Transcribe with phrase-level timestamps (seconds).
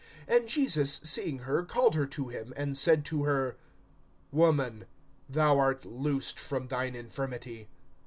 [0.27, 3.55] (12)And Jesus seeing her, called her to him, and said to her:
[4.31, 4.85] Woman,
[5.29, 7.67] thou art loosed from thine infirmity.